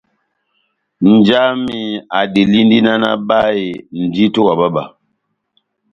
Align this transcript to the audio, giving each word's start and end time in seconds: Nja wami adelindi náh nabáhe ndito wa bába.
Nja 1.09 1.39
wami 1.47 1.79
adelindi 2.19 2.77
náh 2.85 2.99
nabáhe 3.03 3.69
ndito 4.05 4.39
wa 4.47 4.53
bába. 4.59 4.83